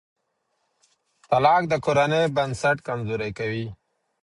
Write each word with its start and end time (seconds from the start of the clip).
طلاق 1.29 1.63
د 1.71 1.73
کورنۍ 1.85 2.23
بنسټ 2.35 2.77
کمزوری 2.87 3.31
کوي. 3.39 3.65